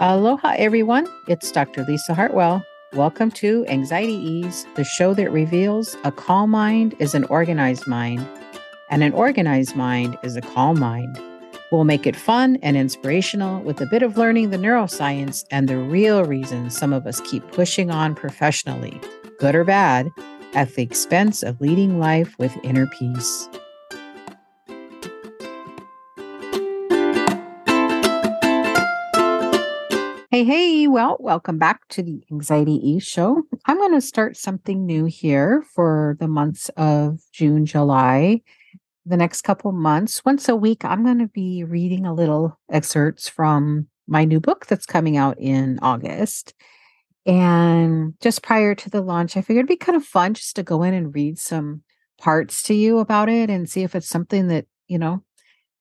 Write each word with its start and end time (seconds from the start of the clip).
Aloha, 0.00 0.54
everyone. 0.56 1.08
It's 1.26 1.50
Dr. 1.50 1.82
Lisa 1.82 2.14
Hartwell. 2.14 2.64
Welcome 2.92 3.32
to 3.32 3.66
Anxiety 3.66 4.12
Ease, 4.12 4.64
the 4.76 4.84
show 4.84 5.12
that 5.14 5.32
reveals 5.32 5.96
a 6.04 6.12
calm 6.12 6.50
mind 6.50 6.94
is 7.00 7.16
an 7.16 7.24
organized 7.24 7.84
mind, 7.88 8.24
and 8.90 9.02
an 9.02 9.12
organized 9.12 9.74
mind 9.74 10.16
is 10.22 10.36
a 10.36 10.40
calm 10.40 10.78
mind. 10.78 11.20
We'll 11.72 11.82
make 11.82 12.06
it 12.06 12.14
fun 12.14 12.60
and 12.62 12.76
inspirational 12.76 13.60
with 13.62 13.80
a 13.80 13.86
bit 13.86 14.04
of 14.04 14.16
learning 14.16 14.50
the 14.50 14.56
neuroscience 14.56 15.44
and 15.50 15.68
the 15.68 15.78
real 15.78 16.24
reasons 16.24 16.78
some 16.78 16.92
of 16.92 17.04
us 17.04 17.20
keep 17.22 17.50
pushing 17.50 17.90
on 17.90 18.14
professionally, 18.14 19.00
good 19.40 19.56
or 19.56 19.64
bad, 19.64 20.10
at 20.54 20.72
the 20.76 20.82
expense 20.84 21.42
of 21.42 21.60
leading 21.60 21.98
life 21.98 22.36
with 22.38 22.56
inner 22.62 22.86
peace. 22.86 23.48
Hey, 30.38 30.44
hey, 30.44 30.86
well, 30.86 31.16
welcome 31.18 31.58
back 31.58 31.88
to 31.88 32.00
the 32.00 32.22
Anxiety 32.30 32.74
E 32.74 33.00
Show. 33.00 33.42
I'm 33.66 33.76
going 33.76 33.94
to 33.94 34.00
start 34.00 34.36
something 34.36 34.86
new 34.86 35.06
here 35.06 35.64
for 35.74 36.16
the 36.20 36.28
months 36.28 36.68
of 36.76 37.18
June, 37.32 37.66
July, 37.66 38.42
the 39.04 39.16
next 39.16 39.42
couple 39.42 39.72
months. 39.72 40.24
Once 40.24 40.48
a 40.48 40.54
week, 40.54 40.84
I'm 40.84 41.02
going 41.02 41.18
to 41.18 41.26
be 41.26 41.64
reading 41.64 42.06
a 42.06 42.14
little 42.14 42.56
excerpts 42.70 43.28
from 43.28 43.88
my 44.06 44.24
new 44.24 44.38
book 44.38 44.66
that's 44.66 44.86
coming 44.86 45.16
out 45.16 45.40
in 45.40 45.80
August. 45.82 46.54
And 47.26 48.14
just 48.20 48.40
prior 48.40 48.76
to 48.76 48.90
the 48.90 49.00
launch, 49.00 49.36
I 49.36 49.40
figured 49.40 49.64
it'd 49.64 49.76
be 49.80 49.84
kind 49.84 49.96
of 49.96 50.04
fun 50.04 50.34
just 50.34 50.54
to 50.54 50.62
go 50.62 50.84
in 50.84 50.94
and 50.94 51.12
read 51.12 51.40
some 51.40 51.82
parts 52.20 52.62
to 52.62 52.74
you 52.74 53.00
about 53.00 53.28
it 53.28 53.50
and 53.50 53.68
see 53.68 53.82
if 53.82 53.96
it's 53.96 54.08
something 54.08 54.46
that, 54.46 54.66
you 54.86 55.00
know, 55.00 55.24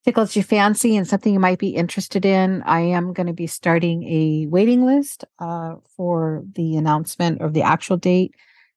tickles 0.05 0.35
your 0.35 0.43
fancy 0.43 0.95
and 0.95 1.07
something 1.07 1.33
you 1.33 1.39
might 1.39 1.59
be 1.59 1.69
interested 1.69 2.25
in, 2.25 2.61
I 2.63 2.79
am 2.79 3.13
going 3.13 3.27
to 3.27 3.33
be 3.33 3.47
starting 3.47 4.03
a 4.03 4.47
waiting 4.47 4.85
list 4.85 5.25
uh, 5.39 5.75
for 5.95 6.43
the 6.53 6.77
announcement 6.77 7.41
of 7.41 7.53
the 7.53 7.61
actual 7.61 7.97
date. 7.97 8.33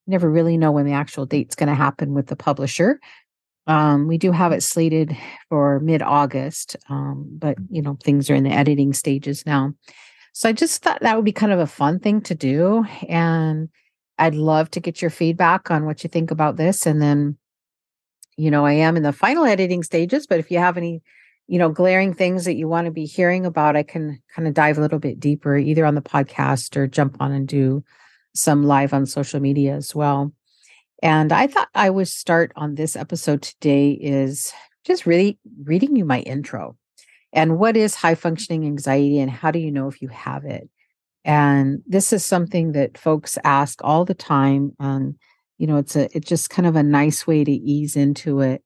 Never 0.07 0.31
really 0.31 0.57
know 0.57 0.73
when 0.73 0.87
the 0.87 0.93
actual 0.93 1.27
date's 1.27 1.55
going 1.55 1.69
to 1.69 1.75
happen 1.75 2.15
with 2.15 2.27
the 2.27 2.37
publisher. 2.37 3.01
Um, 3.67 4.09
we 4.09 4.19
do 4.19 4.33
have 4.33 4.51
it 4.51 4.63
slated 4.63 5.17
for 5.49 5.79
mid 5.81 6.03
August, 6.03 6.77
um, 6.89 7.29
but 7.31 7.57
you 7.71 7.83
know 7.83 7.97
things 8.03 8.29
are 8.29 8.35
in 8.35 8.43
the 8.43 8.51
editing 8.51 8.93
stages 8.93 9.47
now. 9.47 9.73
So 10.33 10.49
I 10.49 10.53
just 10.53 10.83
thought 10.83 11.01
that 11.03 11.15
would 11.15 11.25
be 11.25 11.33
kind 11.33 11.53
of 11.53 11.61
a 11.61 11.67
fun 11.67 12.01
thing 12.01 12.21
to 12.23 12.35
do, 12.35 12.85
and 13.09 13.69
I'd 14.19 14.35
love 14.35 14.71
to 14.73 14.81
get 14.81 15.01
your 15.01 15.11
feedback 15.11 15.71
on 15.71 15.85
what 15.87 16.03
you 16.03 16.09
think 16.09 16.33
about 16.33 16.57
this, 16.57 16.87
and 16.87 17.01
then 17.01 17.37
you 18.41 18.51
know, 18.51 18.65
I 18.65 18.73
am 18.73 18.97
in 18.97 19.03
the 19.03 19.13
final 19.13 19.45
editing 19.45 19.83
stages, 19.83 20.27
but 20.27 20.39
if 20.39 20.51
you 20.51 20.59
have 20.59 20.77
any 20.77 21.03
you 21.51 21.59
know, 21.59 21.69
glaring 21.69 22.15
things 22.15 22.45
that 22.45 22.55
you 22.55 22.69
want 22.69 22.85
to 22.85 22.93
be 22.93 23.07
hearing 23.07 23.45
about, 23.45 23.75
I 23.75 23.83
can 23.83 24.23
kind 24.33 24.47
of 24.47 24.55
dive 24.55 24.79
a 24.79 24.81
little 24.81 25.01
bit 25.01 25.19
deeper 25.19 25.57
either 25.57 25.85
on 25.85 25.97
the 25.97 26.01
podcast 26.01 26.77
or 26.77 26.87
jump 26.87 27.17
on 27.19 27.33
and 27.33 27.49
do 27.49 27.83
some 28.37 28.63
live 28.63 28.95
on 28.95 29.05
social 29.05 29.41
media 29.41 29.75
as 29.75 29.93
well. 29.93 30.33
And 31.03 31.33
I 31.33 31.49
thought 31.49 31.69
I 31.75 31.91
would 31.91 32.07
start 32.07 32.53
on 32.55 32.77
this 32.77 32.95
episode 32.95 33.43
today 33.43 33.91
is 33.91 34.53
just 34.85 35.07
really 35.07 35.41
reading 35.65 35.97
you 35.97 36.05
my 36.05 36.21
intro. 36.21 36.77
And 37.33 37.59
what 37.59 37.77
is 37.77 37.97
high 37.97 38.15
functioning 38.15 38.65
anxiety 38.65 39.19
and 39.19 39.29
how 39.29 39.51
do 39.51 39.59
you 39.59 39.73
know 39.73 39.89
if 39.89 40.01
you 40.01 40.07
have 40.07 40.45
it? 40.45 40.71
And 41.25 41.83
this 41.85 42.13
is 42.13 42.25
something 42.25 42.73
that 42.73 42.97
folks 42.97 43.39
ask 43.43 43.81
all 43.83 44.05
the 44.05 44.15
time. 44.15 44.77
And, 44.79 45.17
you 45.61 45.67
know, 45.67 45.77
it's 45.77 45.95
a 45.95 46.09
it's 46.17 46.27
just 46.27 46.49
kind 46.49 46.67
of 46.67 46.75
a 46.75 46.83
nice 46.83 47.27
way 47.27 47.45
to 47.45 47.53
ease 47.53 47.95
into 47.95 48.41
it 48.41 48.65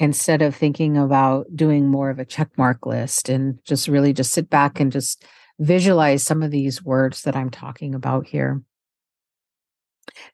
instead 0.00 0.42
of 0.42 0.56
thinking 0.56 0.96
about 0.96 1.46
doing 1.54 1.86
more 1.86 2.10
of 2.10 2.18
a 2.18 2.24
check 2.24 2.48
mark 2.58 2.84
list 2.84 3.28
and 3.28 3.60
just 3.64 3.86
really 3.86 4.12
just 4.12 4.32
sit 4.32 4.50
back 4.50 4.80
and 4.80 4.90
just 4.90 5.24
visualize 5.60 6.24
some 6.24 6.42
of 6.42 6.50
these 6.50 6.82
words 6.82 7.22
that 7.22 7.36
I'm 7.36 7.48
talking 7.48 7.94
about 7.94 8.26
here. 8.26 8.60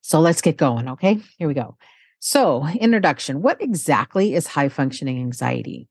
So 0.00 0.18
let's 0.20 0.40
get 0.40 0.56
going. 0.56 0.88
Okay, 0.88 1.20
here 1.36 1.46
we 1.46 1.52
go. 1.52 1.76
So, 2.20 2.66
introduction 2.66 3.42
What 3.42 3.60
exactly 3.60 4.34
is 4.34 4.46
high 4.46 4.70
functioning 4.70 5.18
anxiety? 5.18 5.88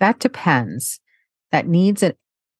That 0.00 0.18
depends. 0.18 1.00
That 1.50 1.66
needs 1.66 2.02
a 2.02 2.14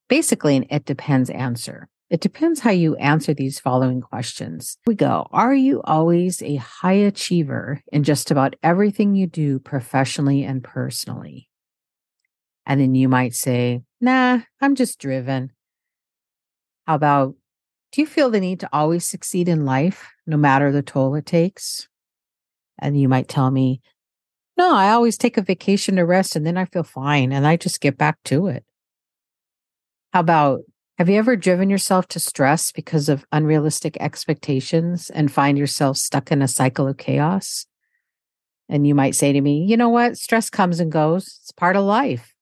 basically 0.08 0.56
an 0.56 0.64
it 0.70 0.86
depends 0.86 1.28
answer. 1.28 1.90
It 2.14 2.20
depends 2.20 2.60
how 2.60 2.70
you 2.70 2.94
answer 2.94 3.34
these 3.34 3.58
following 3.58 4.00
questions. 4.00 4.78
We 4.86 4.94
go. 4.94 5.26
Are 5.32 5.52
you 5.52 5.82
always 5.82 6.40
a 6.42 6.54
high 6.54 6.92
achiever 6.92 7.82
in 7.92 8.04
just 8.04 8.30
about 8.30 8.54
everything 8.62 9.16
you 9.16 9.26
do 9.26 9.58
professionally 9.58 10.44
and 10.44 10.62
personally? 10.62 11.48
And 12.66 12.80
then 12.80 12.94
you 12.94 13.08
might 13.08 13.34
say, 13.34 13.82
nah, 14.00 14.42
I'm 14.60 14.76
just 14.76 15.00
driven. 15.00 15.50
How 16.86 16.94
about, 16.94 17.34
do 17.90 18.00
you 18.00 18.06
feel 18.06 18.30
the 18.30 18.38
need 18.38 18.60
to 18.60 18.68
always 18.72 19.04
succeed 19.04 19.48
in 19.48 19.64
life, 19.64 20.12
no 20.24 20.36
matter 20.36 20.70
the 20.70 20.82
toll 20.82 21.16
it 21.16 21.26
takes? 21.26 21.88
And 22.78 22.96
you 22.96 23.08
might 23.08 23.26
tell 23.26 23.50
me, 23.50 23.80
no, 24.56 24.72
I 24.72 24.90
always 24.90 25.18
take 25.18 25.36
a 25.36 25.42
vacation 25.42 25.96
to 25.96 26.02
rest 26.02 26.36
and 26.36 26.46
then 26.46 26.56
I 26.56 26.66
feel 26.66 26.84
fine 26.84 27.32
and 27.32 27.44
I 27.44 27.56
just 27.56 27.80
get 27.80 27.98
back 27.98 28.18
to 28.26 28.46
it. 28.46 28.64
How 30.12 30.20
about, 30.20 30.60
have 30.98 31.08
you 31.08 31.18
ever 31.18 31.34
driven 31.34 31.70
yourself 31.70 32.06
to 32.08 32.20
stress 32.20 32.70
because 32.70 33.08
of 33.08 33.26
unrealistic 33.32 33.96
expectations 33.98 35.10
and 35.10 35.32
find 35.32 35.58
yourself 35.58 35.96
stuck 35.96 36.30
in 36.30 36.40
a 36.40 36.48
cycle 36.48 36.86
of 36.86 36.98
chaos? 36.98 37.66
And 38.68 38.86
you 38.86 38.94
might 38.94 39.16
say 39.16 39.32
to 39.32 39.40
me, 39.40 39.64
you 39.64 39.76
know 39.76 39.88
what? 39.88 40.16
Stress 40.16 40.48
comes 40.50 40.78
and 40.78 40.92
goes, 40.92 41.40
it's 41.42 41.52
part 41.52 41.74
of 41.74 41.84
life. 41.84 42.32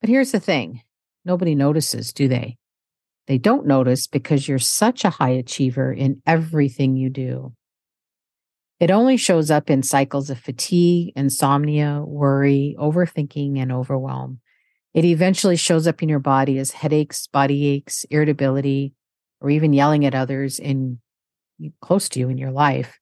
But 0.00 0.10
here's 0.10 0.30
the 0.30 0.38
thing 0.38 0.82
nobody 1.24 1.56
notices, 1.56 2.12
do 2.12 2.28
they? 2.28 2.56
They 3.26 3.38
don't 3.38 3.66
notice 3.66 4.06
because 4.06 4.46
you're 4.46 4.58
such 4.58 5.04
a 5.04 5.10
high 5.10 5.30
achiever 5.30 5.92
in 5.92 6.22
everything 6.26 6.96
you 6.96 7.10
do. 7.10 7.52
It 8.78 8.90
only 8.90 9.16
shows 9.16 9.50
up 9.50 9.70
in 9.70 9.82
cycles 9.82 10.30
of 10.30 10.38
fatigue, 10.38 11.12
insomnia, 11.16 12.02
worry, 12.04 12.76
overthinking, 12.78 13.58
and 13.58 13.72
overwhelm. 13.72 14.40
It 14.94 15.04
eventually 15.04 15.56
shows 15.56 15.86
up 15.88 16.02
in 16.02 16.08
your 16.08 16.20
body 16.20 16.58
as 16.58 16.70
headaches, 16.70 17.26
body 17.26 17.66
aches, 17.66 18.04
irritability, 18.10 18.94
or 19.40 19.50
even 19.50 19.72
yelling 19.72 20.06
at 20.06 20.14
others 20.14 20.58
in 20.60 21.00
close 21.80 22.08
to 22.10 22.20
you 22.20 22.28
in 22.28 22.38
your 22.38 22.52
life. 22.52 22.98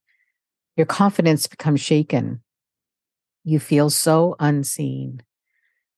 Your 0.76 0.86
confidence 0.86 1.46
becomes 1.46 1.80
shaken. 1.80 2.42
You 3.44 3.60
feel 3.60 3.90
so 3.90 4.36
unseen. 4.40 5.22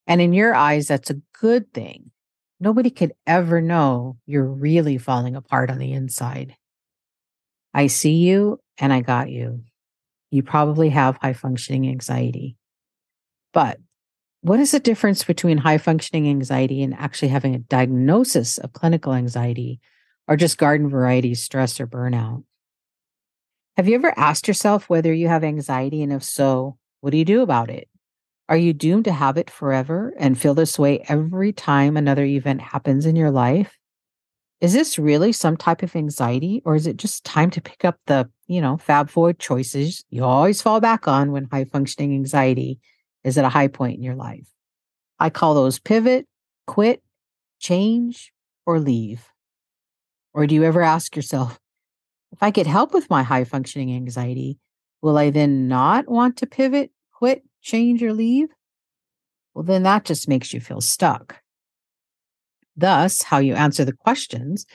And 0.06 0.20
in 0.20 0.32
your 0.32 0.54
eyes, 0.54 0.88
that's 0.88 1.10
a 1.10 1.20
good 1.40 1.72
thing. 1.72 2.10
Nobody 2.58 2.90
could 2.90 3.12
ever 3.26 3.60
know 3.60 4.16
you're 4.26 4.44
really 4.44 4.98
falling 4.98 5.36
apart 5.36 5.70
on 5.70 5.78
the 5.78 5.92
inside. 5.92 6.56
I 7.72 7.86
see 7.86 8.14
you 8.14 8.60
and 8.78 8.92
I 8.92 9.00
got 9.00 9.30
you. 9.30 9.62
You 10.30 10.42
probably 10.42 10.90
have 10.90 11.18
high 11.20 11.32
functioning 11.32 11.88
anxiety. 11.88 12.56
But 13.52 13.78
what 14.44 14.60
is 14.60 14.72
the 14.72 14.78
difference 14.78 15.24
between 15.24 15.56
high 15.56 15.78
functioning 15.78 16.28
anxiety 16.28 16.82
and 16.82 16.92
actually 16.92 17.28
having 17.28 17.54
a 17.54 17.60
diagnosis 17.60 18.58
of 18.58 18.74
clinical 18.74 19.14
anxiety 19.14 19.80
or 20.28 20.36
just 20.36 20.58
garden 20.58 20.90
variety 20.90 21.34
stress 21.34 21.80
or 21.80 21.86
burnout? 21.86 22.44
Have 23.78 23.88
you 23.88 23.94
ever 23.94 24.12
asked 24.18 24.46
yourself 24.46 24.90
whether 24.90 25.14
you 25.14 25.28
have 25.28 25.44
anxiety? 25.44 26.02
And 26.02 26.12
if 26.12 26.22
so, 26.22 26.76
what 27.00 27.12
do 27.12 27.16
you 27.16 27.24
do 27.24 27.40
about 27.40 27.70
it? 27.70 27.88
Are 28.50 28.56
you 28.58 28.74
doomed 28.74 29.06
to 29.06 29.12
have 29.12 29.38
it 29.38 29.48
forever 29.48 30.12
and 30.18 30.38
feel 30.38 30.52
this 30.52 30.78
way 30.78 31.02
every 31.08 31.54
time 31.54 31.96
another 31.96 32.24
event 32.26 32.60
happens 32.60 33.06
in 33.06 33.16
your 33.16 33.30
life? 33.30 33.78
Is 34.60 34.74
this 34.74 34.98
really 34.98 35.32
some 35.32 35.56
type 35.56 35.82
of 35.82 35.96
anxiety 35.96 36.60
or 36.66 36.76
is 36.76 36.86
it 36.86 36.98
just 36.98 37.24
time 37.24 37.50
to 37.52 37.62
pick 37.62 37.82
up 37.86 37.96
the, 38.08 38.28
you 38.46 38.60
know, 38.60 38.76
fab 38.76 39.08
four 39.08 39.32
choices 39.32 40.04
you 40.10 40.22
always 40.22 40.60
fall 40.60 40.80
back 40.80 41.08
on 41.08 41.32
when 41.32 41.48
high 41.50 41.64
functioning 41.64 42.12
anxiety 42.12 42.78
is 43.24 43.38
at 43.38 43.44
a 43.44 43.50
high 43.50 43.68
point 43.68 43.96
in 43.96 44.02
your 44.02 44.14
life. 44.14 44.46
I 45.18 45.30
call 45.30 45.54
those 45.54 45.78
pivot, 45.78 46.26
quit, 46.66 47.02
change, 47.58 48.32
or 48.66 48.78
leave. 48.78 49.26
Or 50.32 50.46
do 50.46 50.54
you 50.54 50.64
ever 50.64 50.82
ask 50.82 51.16
yourself, 51.16 51.58
if 52.32 52.42
I 52.42 52.50
get 52.50 52.66
help 52.66 52.92
with 52.92 53.10
my 53.10 53.22
high 53.22 53.44
functioning 53.44 53.94
anxiety, 53.94 54.58
will 55.00 55.16
I 55.16 55.30
then 55.30 55.68
not 55.68 56.08
want 56.08 56.36
to 56.38 56.46
pivot, 56.46 56.90
quit, 57.12 57.44
change, 57.62 58.02
or 58.02 58.12
leave? 58.12 58.48
Well, 59.54 59.62
then 59.62 59.84
that 59.84 60.04
just 60.04 60.28
makes 60.28 60.52
you 60.52 60.60
feel 60.60 60.80
stuck. 60.80 61.36
Thus, 62.76 63.22
how 63.22 63.38
you 63.38 63.54
answer 63.54 63.84
the 63.84 63.92
questions 63.92 64.66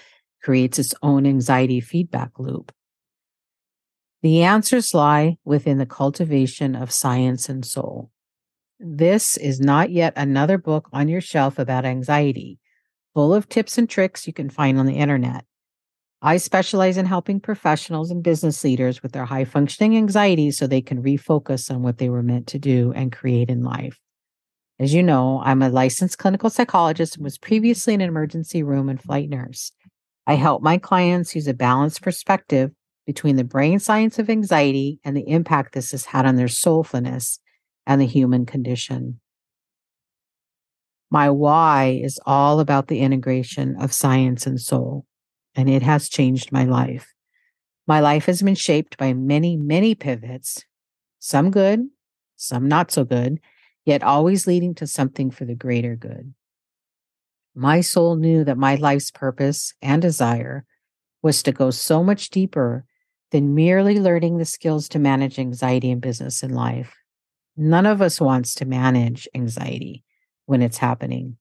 creates 0.42 0.80
its 0.80 0.94
own 1.04 1.25
anxiety 1.25 1.81
feedback 1.81 2.40
loop. 2.40 2.72
The 4.22 4.44
answers 4.44 4.94
lie 4.94 5.38
within 5.44 5.78
the 5.78 5.86
cultivation 5.86 6.75
of 6.75 6.92
science 6.92 7.50
and 7.50 7.66
soul. 7.66 8.10
This 8.81 9.36
is 9.36 9.60
not 9.60 9.92
yet 9.92 10.14
another 10.16 10.58
book 10.58 10.88
on 10.94 11.10
your 11.10 11.20
shelf 11.20 11.60
about 11.60 11.84
anxiety, 11.84 12.60
full 13.14 13.34
of 13.34 13.50
tips 13.50 13.78
and 13.78 13.90
tricks 13.90 14.26
you 14.26 14.31
can 14.31 14.50
find 14.50 14.80
on 14.80 14.86
the 14.86 14.96
internet. 14.96 15.44
I 16.22 16.38
specialize 16.38 16.96
in 16.96 17.06
helping 17.06 17.42
professionals 17.42 18.10
and 18.10 18.24
business 18.24 18.64
leaders 18.64 19.04
with 19.04 19.12
their 19.12 19.26
high 19.26 19.44
functioning 19.44 19.98
anxiety 19.98 20.52
so 20.52 20.66
they 20.66 20.81
can 20.81 21.04
refocus 21.04 21.70
on 21.70 21.84
what 21.84 21.98
they 21.98 22.08
were 22.08 22.24
meant 22.24 22.48
to 22.48 22.60
do 22.60 22.94
and 22.96 23.12
create 23.12 23.50
in 23.50 23.64
life. 23.64 24.00
As 24.80 24.94
you 24.94 25.04
know, 25.04 25.42
I'm 25.44 25.62
a 25.62 25.68
licensed 25.68 26.18
clinical 26.18 26.50
psychologist 26.50 27.18
and 27.18 27.24
was 27.26 27.38
previously 27.38 27.94
an 27.94 28.02
emergency 28.02 28.64
room 28.64 28.88
and 28.88 29.02
flight 29.02 29.28
nurse. 29.28 29.74
I 30.26 30.36
help 30.36 30.62
my 30.62 30.78
clients 30.78 31.36
use 31.36 31.50
a 31.50 31.54
balanced 31.54 32.02
perspective 32.02 32.72
between 33.06 33.36
the 33.36 33.44
brain 33.44 33.80
science 33.80 34.20
of 34.20 34.30
anxiety 34.30 35.02
and 35.04 35.18
the 35.18 35.28
impact 35.28 35.74
this 35.74 35.92
has 35.92 36.06
had 36.06 36.26
on 36.26 36.38
their 36.38 36.48
soulfulness 36.48 37.40
and 37.86 38.00
the 38.00 38.06
human 38.06 38.46
condition. 38.46 39.20
My 41.12 41.30
why 41.30 42.00
is 42.04 42.20
all 42.26 42.60
about 42.60 42.88
the 42.88 43.00
integration 43.00 43.76
of 43.81 43.94
science 43.94 44.46
and 44.46 44.62
soul, 44.62 45.06
and 45.56 45.70
it 45.70 45.81
has 45.81 46.08
changed 46.08 46.52
my 46.52 46.66
life. 46.66 47.14
My 47.88 48.00
life 48.00 48.26
has 48.26 48.44
been 48.44 48.56
shaped 48.56 48.98
by 48.98 49.14
many, 49.14 49.58
many 49.58 49.96
pivots, 49.96 50.64
some 51.18 51.50
good, 51.50 51.88
some 52.36 52.68
not 52.68 52.92
so 52.92 53.04
good, 53.04 53.40
yet 53.86 54.04
always 54.04 54.46
leading 54.46 54.76
to 54.76 54.86
something 54.86 55.31
for 55.31 55.46
the 55.46 55.56
greater 55.56 55.96
good. 55.96 56.34
My 57.56 57.81
soul 57.81 58.16
knew 58.16 58.44
that 58.44 58.58
my 58.58 58.76
life's 58.76 59.10
purpose 59.10 59.74
and 59.81 60.02
desire 60.02 60.66
was 61.24 61.42
to 61.44 61.52
go 61.52 61.72
so 61.72 62.04
much 62.04 62.30
deeper 62.30 62.86
than 63.31 63.56
merely 63.56 64.00
learning 64.00 64.38
the 64.38 64.46
skills 64.46 64.88
to 64.90 65.00
manage 65.00 65.40
anxiety 65.40 65.90
in 65.90 66.00
business 66.00 66.44
and 66.44 66.56
life. 66.56 66.96
None 67.61 67.85
of 67.85 68.01
us 68.01 68.21
wants 68.21 68.56
to 68.56 68.65
manage 68.65 69.27
anxiety 69.35 70.06
when 70.45 70.61
it's 70.61 70.77
happening. 70.77 71.35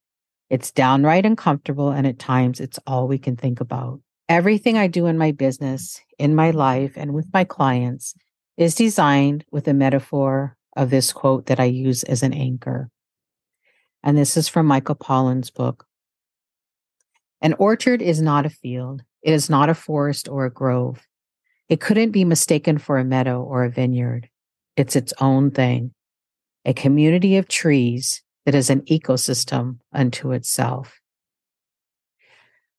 It's 0.51 0.73
downright 0.73 1.25
uncomfortable, 1.25 1.91
and 1.91 2.09
at 2.09 2.19
times 2.19 2.59
it's 2.59 2.81
all 2.89 3.07
we 3.07 3.19
can 3.19 3.37
think 3.37 3.61
about. 3.61 4.01
Everything 4.29 4.77
I 4.77 4.89
do 4.89 5.07
in 5.07 5.17
my 5.17 5.31
business, 5.31 6.01
in 6.19 6.35
my 6.35 6.51
life, 6.51 6.95
and 6.97 7.15
with 7.15 7.29
my 7.33 7.45
clients 7.45 8.17
is 8.57 8.75
designed 8.75 9.45
with 9.53 9.69
a 9.69 9.73
metaphor 9.75 10.57
of 10.77 10.91
this 10.91 11.13
quote 11.13 11.47
that 11.47 11.61
I 11.61 11.67
use 11.67 12.03
as 12.03 12.25
an 12.25 12.33
anchor. 12.33 12.91
And 14.03 14.19
this 14.19 14.37
is 14.37 14.49
from 14.49 14.67
Michael 14.67 14.97
Pollan's 14.97 15.51
book. 15.53 15.87
An 17.41 17.55
orchard 17.61 18.03
is 18.03 18.21
not 18.21 18.45
a 18.45 18.51
field, 18.51 19.05
it 19.23 19.35
is 19.35 19.49
not 19.49 19.71
a 19.71 19.75
forest 19.75 20.29
or 20.29 20.47
a 20.47 20.51
grove. 20.53 21.07
It 21.69 21.81
couldn't 21.81 22.11
be 22.11 22.25
mistaken 22.25 22.79
for 22.79 22.99
a 22.99 23.05
meadow 23.05 23.41
or 23.41 23.63
a 23.63 23.71
vineyard. 23.71 24.29
It's 24.77 24.97
its 24.97 25.15
own 25.21 25.53
thing, 25.53 25.95
a 26.69 26.75
community 26.75 27.39
of 27.39 27.49
trees 27.49 28.23
that 28.45 28.55
is 28.55 28.69
an 28.69 28.83
ecosystem 28.83 29.79
unto 29.95 30.33
itself. 30.33 31.01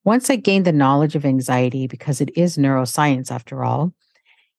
Once 0.04 0.30
I 0.30 0.36
gained 0.36 0.66
the 0.66 0.72
knowledge 0.72 1.16
of 1.16 1.26
anxiety, 1.26 1.88
because 1.88 2.22
it 2.22 2.30
is 2.38 2.56
neuroscience 2.56 3.32
after 3.32 3.64
all, 3.64 3.96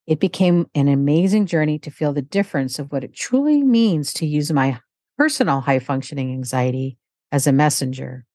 it 0.09 0.19
became 0.19 0.67
an 0.75 0.89
amazing 0.89 1.47
journey 1.47 1.79
to 1.79 1.93
feel 1.93 2.13
the 2.13 2.21
difference 2.21 2.81
of 2.81 2.91
what 2.91 3.05
it 3.05 3.15
truly 3.15 3.63
means 3.63 4.13
to 4.15 4.27
use 4.27 4.53
my 4.53 4.81
personal 5.17 5.61
high 5.61 5.79
functioning 5.79 6.33
anxiety 6.33 6.99
as 7.31 7.47
a 7.47 7.53
messenger, 7.53 8.27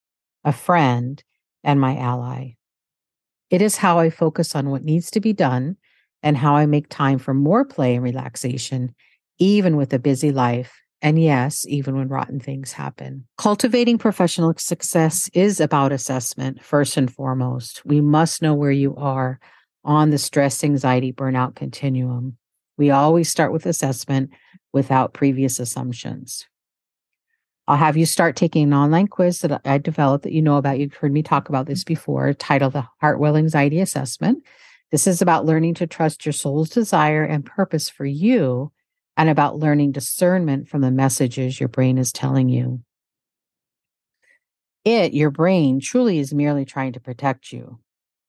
a 0.46 0.54
friend, 0.54 1.22
and 1.62 1.82
my 1.82 1.98
ally. 1.98 2.52
It 3.50 3.62
is 3.62 3.76
how 3.76 4.00
I 4.00 4.10
focus 4.10 4.56
on 4.56 4.70
what 4.70 4.86
needs 4.86 5.12
to 5.12 5.20
be 5.20 5.34
done 5.34 5.76
and 6.24 6.38
how 6.38 6.56
I 6.56 6.66
make 6.68 6.88
time 6.88 7.20
for 7.20 7.34
more 7.34 7.66
play 7.66 7.96
and 7.96 8.04
relaxation, 8.04 8.96
even 9.40 9.76
with 9.76 9.92
a 9.92 10.00
busy 10.00 10.32
life. 10.32 10.72
And 11.02 11.22
yes, 11.22 11.66
even 11.68 11.98
when 11.98 12.08
rotten 12.08 12.40
things 12.40 12.72
happen. 12.72 13.28
Cultivating 13.38 13.98
professional 13.98 14.54
success 14.58 15.30
is 15.34 15.60
about 15.60 15.92
assessment, 15.92 16.64
first 16.64 16.98
and 16.98 17.14
foremost. 17.14 17.86
We 17.86 18.02
must 18.02 18.42
know 18.42 18.54
where 18.54 18.72
you 18.72 18.96
are 18.96 19.40
on 19.84 20.10
the 20.10 20.18
stress, 20.18 20.64
anxiety, 20.64 21.14
burnout 21.14 21.56
continuum. 21.56 22.38
We 22.78 22.90
always 22.90 23.30
start 23.30 23.52
with 23.52 23.66
assessment 23.66 24.32
without 24.74 25.14
previous 25.14 25.60
assumptions. 25.60 26.46
I'll 27.68 27.78
have 27.78 27.98
you 27.98 28.06
start 28.06 28.36
taking 28.36 28.64
an 28.64 28.74
online 28.74 29.08
quiz 29.08 29.40
that 29.40 29.62
I 29.66 29.78
developed 29.80 30.24
that 30.24 30.34
you 30.34 30.42
know 30.42 30.58
about. 30.58 30.80
You've 30.80 30.94
heard 30.94 31.12
me 31.12 31.24
talk 31.24 31.50
about 31.50 31.66
this 31.66 31.84
before, 31.84 32.34
titled 32.34 32.74
the 32.74 32.88
Hartwell 33.02 33.38
Anxiety 33.38 33.80
Assessment. 33.80 34.44
This 34.92 35.08
is 35.08 35.22
about 35.22 35.46
learning 35.46 35.74
to 35.76 35.88
trust 35.88 36.26
your 36.26 36.34
soul's 36.34 36.70
desire 36.70 37.24
and 37.24 37.46
purpose 37.46 37.90
for 37.90 38.06
you 38.06 38.72
and 39.18 39.30
about 39.30 39.58
learning 39.58 39.92
discernment 39.92 40.68
from 40.68 40.82
the 40.82 40.92
messages 40.92 41.60
your 41.60 41.70
brain 41.70 41.98
is 41.98 42.12
telling 42.12 42.50
you. 42.50 42.82
It, 44.84 45.14
your 45.14 45.32
brain, 45.32 45.80
truly 45.80 46.20
is 46.20 46.34
merely 46.34 46.66
trying 46.66 46.94
to 46.94 47.00
protect 47.00 47.52
you. 47.52 47.80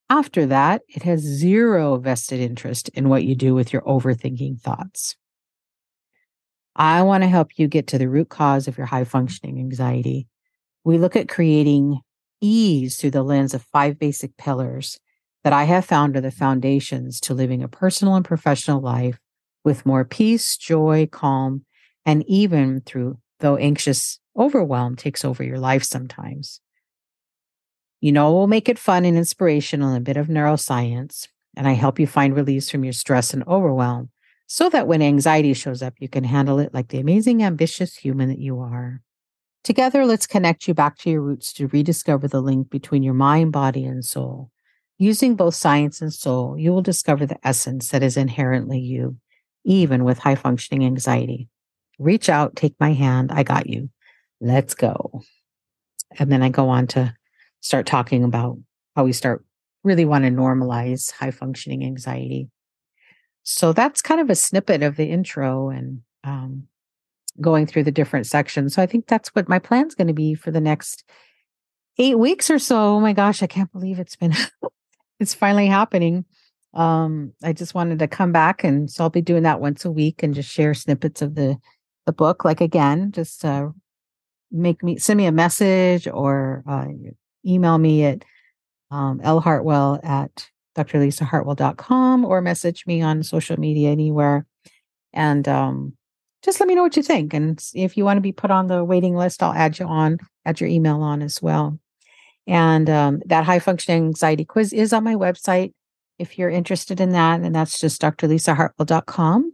After 0.09 0.47
that, 0.47 0.83
it 0.89 1.03
has 1.03 1.21
zero 1.21 1.97
vested 1.99 2.41
interest 2.41 2.89
in 2.91 3.09
what 3.09 3.25
you 3.25 3.35
do 3.35 3.55
with 3.55 3.73
your 3.73 3.83
overthinking 3.83 4.61
thoughts. 4.61 5.17
I 6.77 7.03
want 7.03 7.25
to 7.25 7.29
help 7.29 7.59
you 7.59 7.69
get 7.69 7.89
to 7.89 7.99
the 7.99 8.09
root 8.09 8.29
cause 8.29 8.69
of 8.69 8.79
your 8.79 8.87
high 8.87 9.05
functioning 9.05 9.59
anxiety. 9.59 10.29
We 10.85 10.99
look 10.99 11.17
at 11.17 11.29
creating 11.29 12.01
ease 12.41 12.97
through 12.97 13.13
the 13.13 13.23
lens 13.23 13.55
of 13.55 13.63
five 13.63 13.99
basic 13.99 14.37
pillars 14.37 14.99
that 15.43 15.53
I 15.53 15.65
have 15.65 15.85
found 15.85 16.17
are 16.17 16.21
the 16.21 16.31
foundations 16.31 17.21
to 17.21 17.35
living 17.35 17.63
a 17.63 17.69
personal 17.69 18.15
and 18.15 18.25
professional 18.25 18.81
life 18.81 19.19
with 19.67 19.85
more 19.85 20.05
peace, 20.05 20.57
joy, 20.57 21.09
calm, 21.11 21.67
and 22.07 22.25
even 22.27 22.81
through 22.81 23.19
though 23.41 23.57
anxious 23.57 24.19
overwhelm 24.39 24.97
takes 24.97 25.25
over 25.25 25.43
your 25.43 25.59
life 25.59 25.83
sometimes. 25.83 26.61
You 28.01 28.13
know, 28.13 28.33
we'll 28.33 28.47
make 28.47 28.69
it 28.69 28.79
fun 28.79 29.05
and 29.05 29.17
inspirational 29.17 29.89
and 29.89 29.99
a 29.99 30.01
bit 30.01 30.17
of 30.17 30.29
neuroscience, 30.29 31.29
and 31.57 31.67
I 31.67 31.73
help 31.73 31.99
you 31.99 32.07
find 32.07 32.35
release 32.35 32.71
from 32.71 32.85
your 32.85 32.93
stress 32.93 33.35
and 33.35 33.43
overwhelm 33.47 34.11
so 34.47 34.69
that 34.71 34.87
when 34.87 35.03
anxiety 35.03 35.53
shows 35.53 35.83
up, 35.83 35.95
you 35.99 36.09
can 36.09 36.23
handle 36.23 36.61
it 36.61 36.73
like 36.73 36.89
the 36.89 37.01
amazing, 37.01 37.43
ambitious 37.43 37.97
human 37.97 38.29
that 38.29 38.39
you 38.39 38.61
are. 38.61 39.03
Together, 39.65 40.07
let's 40.07 40.29
connect 40.29 40.69
you 40.69 40.75
back 40.75 40.97
to 40.99 41.11
your 41.11 41.23
roots 41.23 41.53
to 41.55 41.67
rediscover 41.67 42.29
the 42.29 42.41
link 42.41 42.71
between 42.71 43.03
your 43.03 43.15
mind, 43.15 43.51
body, 43.51 43.85
and 43.85 44.05
soul. 44.05 44.53
Using 44.99 45.35
both 45.35 45.57
science 45.57 46.01
and 46.01 46.15
soul, 46.15 46.57
you 46.57 46.73
will 46.73 46.83
discover 46.83 47.27
the 47.27 47.45
essence 47.45 47.91
that 47.91 48.05
is 48.05 48.17
inherently 48.17 48.79
you, 48.79 49.17
even 49.67 50.05
with 50.05 50.19
high 50.19 50.37
functioning 50.37 50.87
anxiety. 50.87 51.49
Reach 51.99 52.29
out, 52.29 52.57
take 52.57 52.75
my 52.81 52.93
hand. 52.93 53.31
I 53.33 53.43
got 53.43 53.69
you. 53.69 53.91
Let's 54.41 54.75
go. 54.75 55.23
And 56.19 56.31
then 56.31 56.43
I 56.43 56.49
go 56.49 56.69
on 56.69 56.87
to 56.89 57.15
start 57.61 57.85
talking 57.85 58.25
about 58.25 58.59
how 58.95 59.05
we 59.05 59.13
start 59.13 59.45
really 59.83 60.05
want 60.05 60.25
to 60.25 60.31
normalize 60.31 61.13
high 61.13 61.31
functioning 61.31 61.85
anxiety. 61.85 62.49
So 63.43 63.73
that's 63.73 64.03
kind 64.03 64.21
of 64.21 64.31
a 64.31 64.35
snippet 64.35 64.83
of 64.83 64.97
the 64.97 65.11
intro 65.11 65.71
and 65.71 66.01
um, 66.25 66.69
going 67.41 67.67
through 67.67 67.85
the 67.85 67.93
different 67.93 68.27
sections. 68.27 68.75
So 68.75 68.83
I 68.83 68.87
think 68.87 69.07
that's 69.07 69.29
what 69.31 69.49
my 69.49 69.59
plan's 69.59 69.95
going 69.95 70.09
to 70.09 70.15
be 70.15 70.35
for 70.35 70.51
the 70.51 70.61
next 70.61 71.05
eight 71.99 72.19
weeks 72.19 72.51
or 72.51 72.59
so. 72.59 72.97
Oh 72.97 73.01
my 73.01 73.13
gosh, 73.13 73.43
I 73.43 73.47
can't 73.47 73.73
believe 73.73 73.99
it's 73.99 74.17
been, 74.17 74.35
it's 75.21 75.35
finally 75.35 75.69
happening. 75.69 76.25
Um, 76.77 77.33
I 77.43 77.55
just 77.55 77.75
wanted 77.75 77.99
to 78.01 78.07
come 78.07 78.33
back 78.33 78.63
and 78.63 78.91
so 78.91 79.05
I'll 79.05 79.11
be 79.11 79.23
doing 79.23 79.45
that 79.45 79.61
once 79.61 79.85
a 79.87 79.91
week 79.91 80.23
and 80.23 80.35
just 80.35 80.51
share 80.51 80.75
snippets 80.75 81.23
of 81.23 81.35
the 81.35 81.57
the 82.05 82.13
book. 82.13 82.45
Like 82.45 82.61
again, 82.61 83.13
just 83.13 83.45
uh, 83.45 83.71
make 84.51 84.83
me 84.83 84.99
send 84.99 85.17
me 85.17 85.27
a 85.27 85.33
message 85.33 86.07
or 86.07 86.63
uh, 86.69 86.87
email 87.45 87.79
me 87.79 88.05
at 88.05 88.25
um, 88.91 89.21
lhartwell 89.21 90.05
at 90.05 90.49
drlisahartwell.com 90.77 92.25
or 92.25 92.41
message 92.43 92.87
me 92.87 93.01
on 93.01 93.23
social 93.23 93.59
media 93.59 93.91
anywhere. 93.91 94.47
And 95.13 95.49
um, 95.49 95.95
just 96.43 96.61
let 96.61 96.69
me 96.69 96.75
know 96.75 96.83
what 96.83 96.97
you 96.97 97.03
think. 97.03 97.33
And 97.33 97.63
if 97.75 97.97
you 97.97 98.05
want 98.05 98.19
to 98.19 98.23
be 98.23 98.33
put 98.33 98.51
on 98.51 98.67
the 98.67 98.85
waiting 98.85 99.17
list, 99.17 99.43
I'll 99.43 99.55
add 99.55 99.79
you 99.79 99.87
on, 99.87 100.19
add 100.45 100.61
your 100.61 100.69
email 100.69 101.01
on 101.01 101.23
as 101.23 101.41
well. 101.41 101.79
And 102.47 102.89
um, 102.89 103.23
that 103.27 103.45
high 103.45 103.59
functioning 103.59 104.05
anxiety 104.05 104.45
quiz 104.45 104.73
is 104.73 104.93
on 104.93 105.03
my 105.03 105.15
website 105.15 105.73
if 106.19 106.39
you're 106.39 106.51
interested 106.51 107.01
in 107.01 107.13
that. 107.13 107.41
And 107.41 107.55
that's 107.55 107.79
just 107.79 108.01
drlisahartwell.com. 108.01 109.53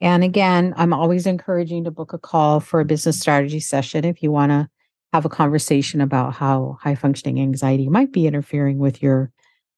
And 0.00 0.24
again, 0.24 0.74
I'm 0.76 0.92
always 0.92 1.26
encouraging 1.26 1.84
to 1.84 1.90
book 1.90 2.12
a 2.12 2.18
call 2.18 2.60
for 2.60 2.80
a 2.80 2.84
business 2.84 3.18
strategy 3.18 3.60
session 3.60 4.04
if 4.04 4.22
you 4.22 4.30
want 4.30 4.50
to 4.50 4.68
have 5.12 5.24
a 5.24 5.30
conversation 5.30 6.00
about 6.00 6.34
how 6.34 6.78
high 6.80 6.94
functioning 6.94 7.40
anxiety 7.40 7.88
might 7.88 8.12
be 8.12 8.26
interfering 8.26 8.78
with 8.78 9.02
your 9.02 9.32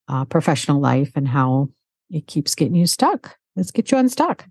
uh, 0.09 0.25
professional 0.25 0.81
life 0.81 1.13
and 1.15 1.29
how 1.29 1.69
it 2.11 2.27
keeps 2.27 2.55
getting 2.55 2.75
you 2.75 2.87
stuck. 2.87 3.37
Let's 3.57 3.71
get 3.71 3.91
you 3.91 3.99
unstuck. 3.99 4.47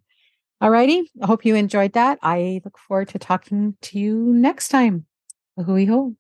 All 0.62 0.69
righty. 0.69 1.09
I 1.21 1.25
hope 1.25 1.45
you 1.45 1.55
enjoyed 1.55 1.93
that. 1.93 2.19
I 2.21 2.62
look 2.65 2.77
forward 2.77 3.09
to 3.09 3.19
talking 3.19 3.75
to 3.83 4.00
you 4.00 4.15
next 4.15 4.69
time. 4.69 5.05
Hui 5.57 5.86
ho. 5.86 6.15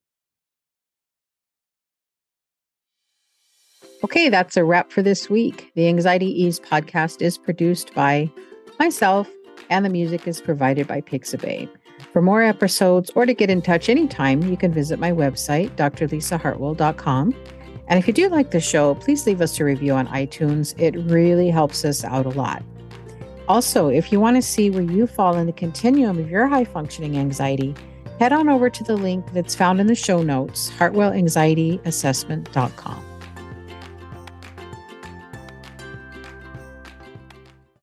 Okay, 4.01 4.29
that's 4.29 4.55
a 4.55 4.63
wrap 4.63 4.93
for 4.93 5.01
this 5.01 5.29
week. 5.29 5.73
The 5.75 5.89
Anxiety 5.89 6.27
Ease 6.27 6.61
podcast 6.61 7.21
is 7.21 7.37
produced 7.37 7.93
by 7.93 8.31
myself, 8.79 9.29
and 9.69 9.83
the 9.83 9.89
music 9.89 10.25
is 10.25 10.39
provided 10.39 10.87
by 10.87 11.01
Pixabay. 11.01 11.67
For 12.13 12.21
more 12.21 12.41
episodes 12.41 13.11
or 13.13 13.25
to 13.25 13.33
get 13.33 13.49
in 13.49 13.61
touch 13.61 13.89
anytime, 13.89 14.41
you 14.43 14.55
can 14.55 14.73
visit 14.73 14.99
my 14.99 15.11
website, 15.11 15.75
drlisahartwell.com. 15.75 17.35
And 17.87 17.99
if 17.99 18.07
you 18.07 18.13
do 18.13 18.29
like 18.29 18.51
the 18.51 18.61
show, 18.61 18.95
please 18.95 19.27
leave 19.27 19.41
us 19.41 19.59
a 19.59 19.65
review 19.65 19.91
on 19.93 20.07
iTunes. 20.07 20.79
It 20.79 20.95
really 21.11 21.49
helps 21.49 21.83
us 21.83 22.05
out 22.05 22.25
a 22.25 22.29
lot. 22.29 22.63
Also, 23.49 23.89
if 23.89 24.13
you 24.13 24.21
want 24.21 24.37
to 24.37 24.41
see 24.41 24.69
where 24.69 24.81
you 24.81 25.07
fall 25.07 25.37
in 25.37 25.45
the 25.45 25.51
continuum 25.51 26.19
of 26.19 26.29
your 26.29 26.47
high 26.47 26.63
functioning 26.63 27.17
anxiety, 27.17 27.75
head 28.17 28.31
on 28.31 28.47
over 28.47 28.69
to 28.69 28.83
the 28.85 28.95
link 28.95 29.25
that's 29.33 29.55
found 29.55 29.81
in 29.81 29.87
the 29.87 29.95
show 29.95 30.23
notes, 30.23 30.71
hartwellanxietyassessment.com. 30.77 33.08